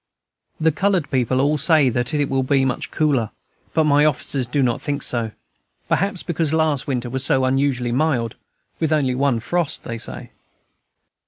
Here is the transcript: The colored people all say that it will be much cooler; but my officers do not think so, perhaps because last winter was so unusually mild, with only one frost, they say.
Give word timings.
The 0.59 0.71
colored 0.71 1.11
people 1.11 1.39
all 1.39 1.59
say 1.59 1.89
that 1.89 2.11
it 2.11 2.27
will 2.27 2.41
be 2.41 2.65
much 2.65 2.89
cooler; 2.89 3.29
but 3.75 3.83
my 3.83 4.03
officers 4.03 4.47
do 4.47 4.63
not 4.63 4.81
think 4.81 5.03
so, 5.03 5.31
perhaps 5.87 6.23
because 6.23 6.51
last 6.53 6.87
winter 6.87 7.07
was 7.07 7.23
so 7.23 7.45
unusually 7.45 7.91
mild, 7.91 8.35
with 8.79 8.91
only 8.91 9.13
one 9.13 9.39
frost, 9.39 9.83
they 9.83 9.99
say. 9.99 10.31